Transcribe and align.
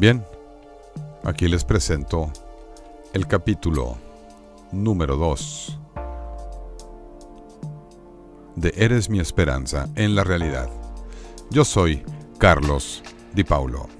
Bien, 0.00 0.24
aquí 1.24 1.46
les 1.46 1.62
presento 1.62 2.32
el 3.12 3.26
capítulo 3.26 3.98
número 4.72 5.18
2 5.18 5.78
de 8.56 8.72
Eres 8.78 9.10
mi 9.10 9.20
esperanza 9.20 9.90
en 9.96 10.14
la 10.14 10.24
realidad. 10.24 10.70
Yo 11.50 11.66
soy 11.66 12.02
Carlos 12.38 13.02
Di 13.34 13.44
Paulo. 13.44 13.90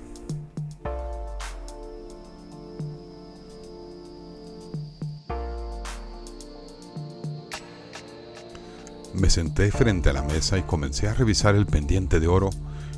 Me 9.13 9.29
senté 9.29 9.71
frente 9.71 10.09
a 10.09 10.15
la 10.15 10.23
mesa 10.23 10.57
y 10.57 10.63
comencé 10.63 11.09
a 11.09 11.13
revisar 11.13 11.55
el 11.57 11.67
pendiente 11.67 12.21
de 12.21 12.27
oro 12.29 12.49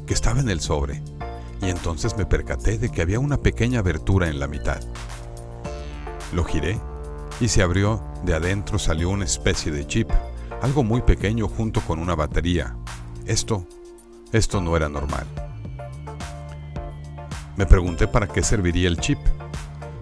que 0.06 0.14
estaba 0.14 0.38
en 0.38 0.48
el 0.48 0.60
sobre, 0.60 1.02
y 1.62 1.70
entonces 1.70 2.16
me 2.16 2.26
percaté 2.26 2.76
de 2.76 2.90
que 2.90 3.02
había 3.02 3.20
una 3.20 3.38
pequeña 3.38 3.78
abertura 3.78 4.28
en 4.28 4.40
la 4.40 4.48
mitad. 4.48 4.80
Lo 6.32 6.44
giré 6.44 6.78
y 7.40 7.48
se 7.48 7.62
abrió, 7.62 8.02
de 8.24 8.34
adentro 8.34 8.78
salió 8.78 9.08
una 9.10 9.24
especie 9.24 9.70
de 9.70 9.86
chip, 9.86 10.10
algo 10.60 10.82
muy 10.82 11.02
pequeño 11.02 11.48
junto 11.48 11.80
con 11.80 12.00
una 12.00 12.16
batería. 12.16 12.76
Esto, 13.26 13.66
esto 14.32 14.60
no 14.60 14.76
era 14.76 14.88
normal. 14.88 15.26
Me 17.56 17.66
pregunté 17.66 18.08
para 18.08 18.26
qué 18.26 18.42
serviría 18.42 18.88
el 18.88 18.98
chip. 18.98 19.18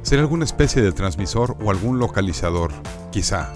¿Sería 0.02 0.22
alguna 0.22 0.45
especie 0.45 0.80
de 0.80 0.92
transmisor 0.92 1.58
o 1.62 1.70
algún 1.70 1.98
localizador? 1.98 2.72
Quizá. 3.11 3.52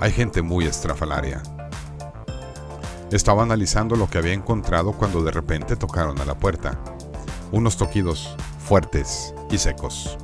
Hay 0.00 0.10
gente 0.10 0.42
muy 0.42 0.64
estrafalaria. 0.64 1.42
Estaba 3.12 3.44
analizando 3.44 3.94
lo 3.94 4.10
que 4.10 4.18
había 4.18 4.32
encontrado 4.32 4.92
cuando 4.92 5.22
de 5.22 5.30
repente 5.30 5.76
tocaron 5.76 6.20
a 6.20 6.24
la 6.24 6.34
puerta. 6.34 6.80
Unos 7.54 7.76
toquidos 7.76 8.34
fuertes 8.58 9.32
y 9.48 9.58
secos. 9.58 10.18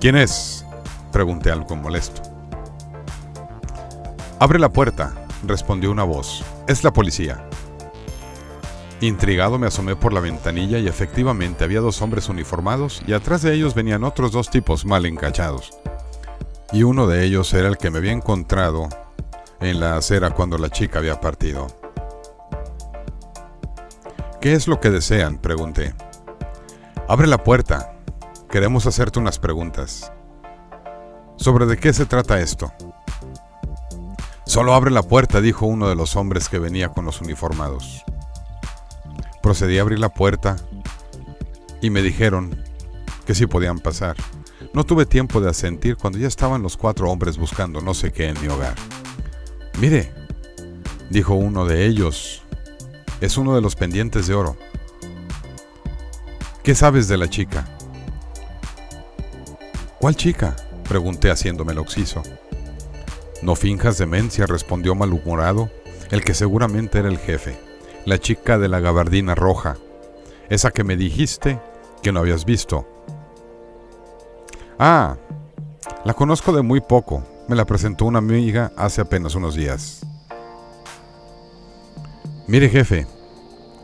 ¿Quién 0.00 0.14
es? 0.14 0.66
Pregunté 1.10 1.50
algo 1.50 1.74
molesto. 1.76 2.20
Abre 4.38 4.58
la 4.58 4.68
puerta, 4.68 5.14
respondió 5.46 5.90
una 5.90 6.04
voz. 6.04 6.44
Es 6.68 6.84
la 6.84 6.92
policía. 6.92 7.48
Intrigado 9.00 9.58
me 9.58 9.66
asomé 9.66 9.96
por 9.96 10.12
la 10.12 10.20
ventanilla 10.20 10.78
y 10.78 10.88
efectivamente 10.88 11.64
había 11.64 11.80
dos 11.80 12.02
hombres 12.02 12.28
uniformados 12.28 13.00
y 13.06 13.14
atrás 13.14 13.40
de 13.40 13.54
ellos 13.54 13.74
venían 13.74 14.04
otros 14.04 14.32
dos 14.32 14.50
tipos 14.50 14.84
mal 14.84 15.06
encachados. 15.06 15.70
Y 16.70 16.82
uno 16.82 17.06
de 17.06 17.24
ellos 17.24 17.54
era 17.54 17.68
el 17.68 17.78
que 17.78 17.90
me 17.90 17.96
había 17.96 18.12
encontrado 18.12 18.90
en 19.60 19.80
la 19.80 19.96
acera 19.96 20.32
cuando 20.32 20.58
la 20.58 20.68
chica 20.68 20.98
había 20.98 21.18
partido. 21.18 21.85
¿Qué 24.46 24.52
es 24.52 24.68
lo 24.68 24.78
que 24.78 24.90
desean? 24.90 25.38
pregunté. 25.38 25.92
Abre 27.08 27.26
la 27.26 27.42
puerta. 27.42 27.96
Queremos 28.48 28.86
hacerte 28.86 29.18
unas 29.18 29.40
preguntas. 29.40 30.12
¿Sobre 31.34 31.66
de 31.66 31.76
qué 31.76 31.92
se 31.92 32.06
trata 32.06 32.38
esto? 32.38 32.72
Solo 34.44 34.74
abre 34.74 34.92
la 34.92 35.02
puerta, 35.02 35.40
dijo 35.40 35.66
uno 35.66 35.88
de 35.88 35.96
los 35.96 36.14
hombres 36.14 36.48
que 36.48 36.60
venía 36.60 36.90
con 36.90 37.04
los 37.04 37.20
uniformados. 37.20 38.04
Procedí 39.42 39.78
a 39.78 39.80
abrir 39.80 39.98
la 39.98 40.10
puerta 40.10 40.54
y 41.82 41.90
me 41.90 42.00
dijeron 42.00 42.56
que 43.26 43.34
sí 43.34 43.48
podían 43.48 43.80
pasar. 43.80 44.14
No 44.72 44.84
tuve 44.84 45.06
tiempo 45.06 45.40
de 45.40 45.50
asentir 45.50 45.96
cuando 45.96 46.20
ya 46.20 46.28
estaban 46.28 46.62
los 46.62 46.76
cuatro 46.76 47.10
hombres 47.10 47.36
buscando 47.36 47.80
no 47.80 47.94
sé 47.94 48.12
qué 48.12 48.28
en 48.28 48.40
mi 48.40 48.46
hogar. 48.46 48.76
Mire, 49.80 50.14
dijo 51.10 51.34
uno 51.34 51.66
de 51.66 51.84
ellos, 51.84 52.45
es 53.20 53.38
uno 53.38 53.54
de 53.54 53.60
los 53.60 53.76
pendientes 53.76 54.26
de 54.26 54.34
oro. 54.34 54.56
¿Qué 56.62 56.74
sabes 56.74 57.08
de 57.08 57.16
la 57.16 57.28
chica? 57.28 57.64
¿Cuál 59.98 60.16
chica? 60.16 60.56
pregunté 60.88 61.30
haciéndome 61.30 61.72
el 61.72 61.78
oxiso. 61.78 62.22
No 63.42 63.56
finjas 63.56 63.98
demencia, 63.98 64.46
respondió 64.46 64.94
malhumorado, 64.94 65.70
el 66.10 66.22
que 66.24 66.34
seguramente 66.34 66.98
era 66.98 67.08
el 67.08 67.18
jefe, 67.18 67.58
la 68.04 68.18
chica 68.18 68.58
de 68.58 68.68
la 68.68 68.80
gabardina 68.80 69.34
roja, 69.34 69.76
esa 70.48 70.70
que 70.70 70.84
me 70.84 70.96
dijiste 70.96 71.60
que 72.02 72.12
no 72.12 72.20
habías 72.20 72.44
visto. 72.44 72.86
Ah, 74.78 75.16
la 76.04 76.14
conozco 76.14 76.52
de 76.52 76.62
muy 76.62 76.80
poco, 76.80 77.24
me 77.48 77.56
la 77.56 77.64
presentó 77.64 78.04
una 78.04 78.18
amiga 78.18 78.72
hace 78.76 79.00
apenas 79.00 79.34
unos 79.34 79.54
días. 79.54 80.06
Mire 82.48 82.68
jefe, 82.68 83.06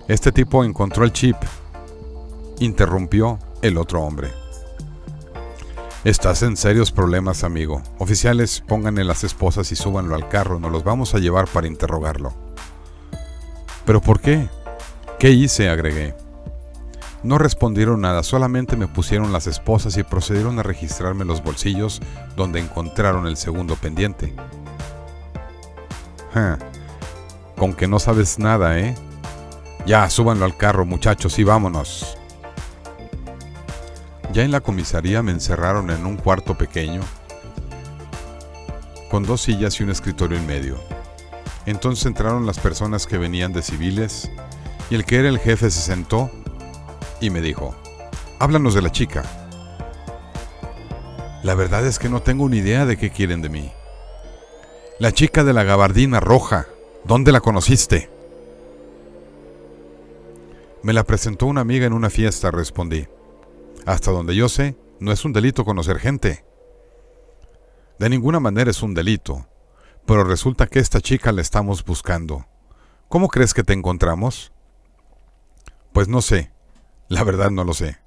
este 0.07 0.31
tipo 0.31 0.63
encontró 0.63 1.05
el 1.05 1.13
chip, 1.13 1.37
interrumpió 2.61 3.41
el 3.61 3.77
otro 3.77 4.03
hombre. 4.03 4.31
Estás 6.05 6.43
en 6.43 6.57
serios 6.57 6.93
problemas, 6.93 7.43
amigo. 7.43 7.83
Oficiales, 7.99 8.63
pónganle 8.67 9.03
las 9.03 9.25
esposas 9.25 9.73
y 9.73 9.77
súbanlo 9.77 10.15
al 10.15 10.29
carro, 10.29 10.61
nos 10.61 10.71
los 10.71 10.85
vamos 10.85 11.13
a 11.15 11.19
llevar 11.19 11.49
para 11.49 11.67
interrogarlo. 11.67 12.35
¿Pero 13.85 14.01
por 14.01 14.21
qué? 14.21 14.49
¿Qué 15.19 15.31
hice? 15.31 15.69
agregué. 15.69 16.15
No 17.25 17.39
respondieron 17.39 18.01
nada, 18.01 18.23
solamente 18.23 18.77
me 18.77 18.87
pusieron 18.87 19.33
las 19.33 19.49
esposas 19.49 19.97
y 19.97 20.05
procedieron 20.05 20.61
a 20.61 20.63
registrarme 20.63 21.25
los 21.25 21.43
bolsillos 21.43 22.01
donde 22.37 22.61
encontraron 22.61 23.27
el 23.27 23.37
segundo 23.37 23.75
pendiente. 23.75 24.35
Con 27.63 27.75
que 27.75 27.87
no 27.87 28.01
sabes 28.01 28.41
nada, 28.41 28.77
¿eh? 28.77 28.97
Ya, 29.87 30.11
súbanlo 30.11 30.45
al 30.47 30.57
carro, 30.57 30.85
muchachos, 30.85 31.39
y 31.39 31.45
vámonos. 31.45 32.19
Ya 34.33 34.43
en 34.43 34.51
la 34.51 34.61
comisaría 34.61 35.23
me 35.23 35.31
encerraron 35.31 35.91
en 35.91 36.05
un 36.05 36.17
cuarto 36.17 36.59
pequeño, 36.59 37.03
con 39.09 39.23
dos 39.23 39.43
sillas 39.43 39.79
y 39.79 39.85
un 39.85 39.91
escritorio 39.91 40.39
en 40.39 40.47
medio. 40.49 40.77
Entonces 41.65 42.05
entraron 42.07 42.47
las 42.47 42.59
personas 42.59 43.07
que 43.07 43.17
venían 43.17 43.53
de 43.53 43.63
civiles, 43.63 44.29
y 44.91 44.97
el 44.97 45.05
que 45.05 45.21
era 45.21 45.29
el 45.29 45.39
jefe 45.39 45.71
se 45.71 45.83
sentó 45.83 46.33
y 47.21 47.31
me 47.31 47.41
dijo, 47.41 47.77
háblanos 48.41 48.75
de 48.75 48.83
la 48.83 48.91
chica. 48.91 49.23
La 51.45 51.55
verdad 51.55 51.87
es 51.87 52.01
que 52.01 52.09
no 52.09 52.23
tengo 52.23 52.49
ni 52.49 52.57
idea 52.57 52.87
de 52.87 52.97
qué 52.97 53.11
quieren 53.11 53.41
de 53.41 53.51
mí. 53.51 53.73
La 54.99 55.13
chica 55.13 55.45
de 55.45 55.53
la 55.53 55.63
gabardina 55.63 56.19
roja, 56.19 56.67
¿dónde 57.05 57.33
la 57.33 57.41
conociste? 57.41 58.11
Me 60.83 60.93
la 60.93 61.05
presentó 61.05 61.47
una 61.47 61.61
amiga 61.61 61.87
en 61.87 61.93
una 61.93 62.11
fiesta, 62.11 62.51
respondí. 62.51 63.07
Hasta 63.87 64.11
donde 64.11 64.35
yo 64.35 64.49
sé, 64.49 64.77
no 65.01 65.13
es 65.13 65.25
un 65.25 65.33
delito 65.33 65.65
conocer 65.65 65.99
gente. 65.99 66.45
De 67.99 68.09
ninguna 68.09 68.41
manera 68.41 68.71
es 68.71 68.83
un 68.83 68.95
delito, 68.95 69.47
pero 70.07 70.25
resulta 70.25 70.67
que 70.67 70.81
esta 70.81 71.01
chica 71.01 71.33
la 71.33 71.41
estamos 71.41 71.85
buscando. 71.85 72.47
¿Cómo 73.09 73.29
crees 73.29 73.55
que 73.55 73.63
te 73.63 73.73
encontramos? 73.73 74.53
Pues 75.93 76.09
no 76.09 76.23
sé, 76.23 76.51
la 77.09 77.23
verdad 77.23 77.51
no 77.51 77.63
lo 77.63 77.75
sé. 77.75 77.99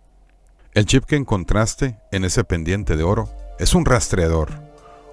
El 0.73 0.85
chip 0.85 1.05
que 1.05 1.15
encontraste 1.15 1.97
en 2.11 2.25
ese 2.25 2.43
pendiente 2.43 2.97
de 2.97 3.03
oro 3.03 3.29
es 3.59 3.73
un 3.73 3.85
rastreador. 3.85 4.49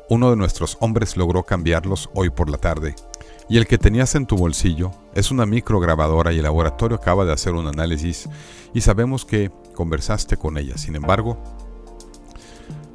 Uno 0.09 0.31
de 0.31 0.37
nuestros 0.37 0.77
hombres 0.81 1.17
logró 1.17 1.45
cambiarlos 1.45 2.11
hoy 2.15 2.31
por 2.31 2.51
la 2.51 2.59
tarde. 2.59 2.97
Y 3.49 3.59
el 3.59 3.67
que 3.67 3.79
tenías 3.79 4.15
en 4.15 4.27
tu 4.27 4.37
bolsillo 4.37 4.93
es 5.15 5.31
una 5.31 5.47
micrograbadora 5.47 6.33
y 6.33 6.39
el 6.39 6.45
laboratorio 6.45 6.97
acaba 6.97 7.25
de 7.25 7.33
hacer 7.33 7.55
un 7.55 7.67
análisis 7.67 8.29
y 8.73 8.81
sabemos 8.81 9.25
que 9.25 9.51
conversaste 9.75 10.37
con 10.37 10.59
ella. 10.59 10.79
Sin 10.79 10.97
embargo, 10.97 11.39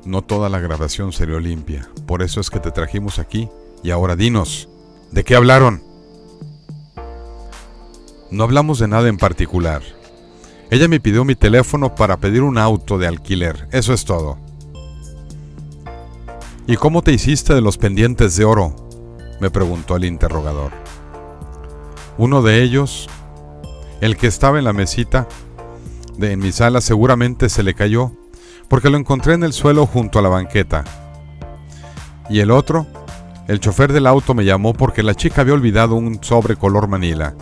no 0.05 0.21
toda 0.21 0.49
la 0.49 0.59
grabación 0.59 1.11
salió 1.11 1.39
limpia. 1.39 1.89
Por 2.05 2.21
eso 2.21 2.39
es 2.39 2.49
que 2.49 2.59
te 2.59 2.71
trajimos 2.71 3.19
aquí 3.19 3.49
y 3.83 3.91
ahora 3.91 4.15
dinos, 4.15 4.69
¿de 5.11 5.23
qué 5.23 5.35
hablaron? 5.35 5.83
No 8.31 8.43
hablamos 8.43 8.79
de 8.79 8.87
nada 8.87 9.07
en 9.09 9.17
particular. 9.17 9.81
Ella 10.69 10.87
me 10.87 10.99
pidió 10.99 11.23
mi 11.23 11.35
teléfono 11.35 11.95
para 11.95 12.17
pedir 12.17 12.41
un 12.41 12.57
auto 12.57 12.97
de 12.97 13.07
alquiler, 13.07 13.69
eso 13.71 13.93
es 13.93 14.03
todo. 14.03 14.37
¿Y 16.65 16.75
cómo 16.75 17.01
te 17.01 17.13
hiciste 17.13 17.53
de 17.53 17.61
los 17.61 17.77
pendientes 17.77 18.35
de 18.35 18.43
oro? 18.43 18.86
Me 19.39 19.49
preguntó 19.49 19.95
el 19.95 20.05
interrogador. 20.05 20.71
Uno 22.17 22.41
de 22.41 22.63
ellos, 22.63 23.07
el 24.01 24.17
que 24.17 24.27
estaba 24.27 24.57
en 24.57 24.65
la 24.65 24.73
mesita 24.73 25.27
de 26.17 26.31
en 26.31 26.39
mi 26.39 26.51
sala, 26.51 26.81
seguramente 26.81 27.49
se 27.49 27.63
le 27.63 27.75
cayó, 27.75 28.11
porque 28.67 28.89
lo 28.89 28.97
encontré 28.97 29.33
en 29.33 29.43
el 29.43 29.53
suelo 29.53 29.85
junto 29.85 30.19
a 30.19 30.21
la 30.21 30.29
banqueta. 30.29 30.83
Y 32.29 32.39
el 32.39 32.51
otro, 32.51 32.87
el 33.47 33.59
chofer 33.59 33.93
del 33.93 34.07
auto 34.07 34.33
me 34.33 34.45
llamó 34.45 34.73
porque 34.73 35.03
la 35.03 35.15
chica 35.15 35.41
había 35.41 35.53
olvidado 35.53 35.95
un 35.95 36.23
sobre 36.23 36.55
color 36.55 36.87
manila 36.87 37.35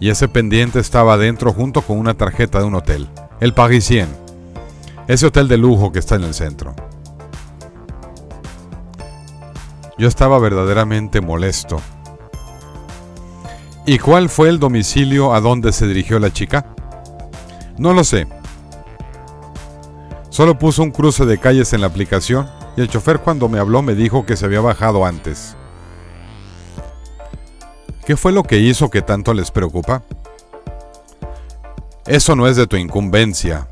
y 0.00 0.08
ese 0.08 0.28
pendiente 0.28 0.80
estaba 0.80 1.14
adentro 1.14 1.52
junto 1.52 1.82
con 1.82 1.98
una 1.98 2.14
tarjeta 2.14 2.58
de 2.58 2.64
un 2.64 2.74
hotel, 2.74 3.06
el 3.40 3.52
Parisien, 3.52 4.08
ese 5.06 5.26
hotel 5.26 5.46
de 5.46 5.58
lujo 5.58 5.92
que 5.92 5.98
está 5.98 6.16
en 6.16 6.24
el 6.24 6.34
centro. 6.34 6.74
Yo 10.00 10.08
estaba 10.08 10.40
verdaderamente 10.40 11.20
molesto. 11.20 11.80
¿Y 13.86 13.98
cuál 13.98 14.28
fue 14.28 14.48
el 14.48 14.58
domicilio 14.58 15.32
a 15.34 15.40
donde 15.40 15.72
se 15.72 15.86
dirigió 15.86 16.18
la 16.18 16.32
chica? 16.32 16.74
No 17.78 17.92
lo 17.92 18.02
sé, 18.02 18.26
Solo 20.30 20.58
puso 20.58 20.82
un 20.82 20.90
cruce 20.90 21.26
de 21.26 21.36
calles 21.36 21.74
en 21.74 21.82
la 21.82 21.88
aplicación 21.88 22.48
y 22.74 22.80
el 22.80 22.88
chofer 22.88 23.18
cuando 23.20 23.48
me 23.50 23.58
habló 23.58 23.82
me 23.82 23.94
dijo 23.94 24.24
que 24.24 24.38
se 24.38 24.46
había 24.46 24.62
bajado 24.62 25.04
antes. 25.04 25.54
¿Qué 28.06 28.16
fue 28.16 28.32
lo 28.32 28.44
que 28.44 28.58
hizo 28.58 28.88
que 28.88 29.02
tanto 29.02 29.34
les 29.34 29.50
preocupa? 29.50 30.02
Eso 32.06 32.36
no 32.36 32.46
es 32.46 32.56
de 32.56 32.66
tu 32.66 32.76
incumbencia. 32.76 33.68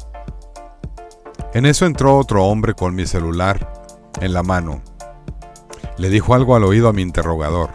En 1.55 1.65
eso 1.65 1.87
entró 1.87 2.19
otro 2.19 2.45
hombre 2.45 2.75
con 2.75 2.95
mi 2.95 3.07
celular 3.07 3.73
en 4.21 4.35
la 4.35 4.43
mano. 4.43 4.83
Le 5.99 6.11
dijo 6.11 6.35
algo 6.35 6.55
al 6.55 6.65
oído 6.65 6.89
a 6.89 6.93
mi 6.93 7.03
interrogador. 7.03 7.71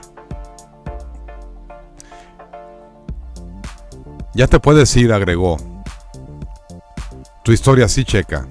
Ya 4.33 4.47
te 4.47 4.59
puedes 4.59 4.95
ir, 4.95 5.13
agregó. 5.13 5.57
Tu 7.43 7.51
historia 7.51 7.87
sí 7.87 8.05
checa. 8.05 8.47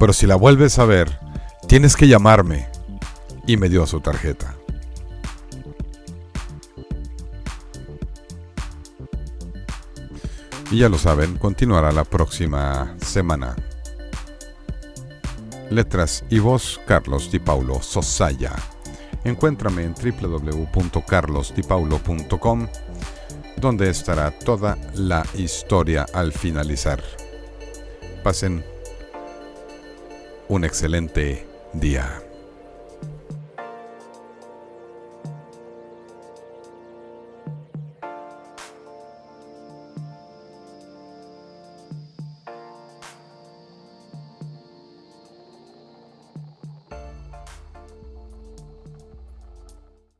Pero 0.00 0.12
si 0.12 0.26
la 0.26 0.36
vuelves 0.36 0.78
a 0.78 0.86
ver, 0.86 1.20
tienes 1.68 1.94
que 1.96 2.08
llamarme. 2.08 2.68
Y 3.46 3.56
me 3.56 3.68
dio 3.68 3.86
su 3.86 4.00
tarjeta. 4.00 4.56
Y 10.70 10.78
ya 10.78 10.88
lo 10.88 10.96
saben, 10.96 11.36
continuará 11.36 11.92
la 11.92 12.04
próxima 12.04 12.94
semana. 12.98 13.54
Letras 15.70 16.24
y 16.28 16.38
voz 16.38 16.78
Carlos 16.86 17.30
Di 17.30 17.38
Paulo 17.38 17.80
Sosaya. 17.82 18.52
Encuéntrame 19.24 19.84
en 19.84 19.94
www.carlosdipaulo.com 19.94 22.68
donde 23.62 23.88
estará 23.88 24.32
toda 24.32 24.76
la 24.94 25.24
historia 25.34 26.04
al 26.12 26.32
finalizar. 26.32 27.00
Pasen 28.24 28.64
un 30.48 30.64
excelente 30.64 31.46
día. 31.72 32.20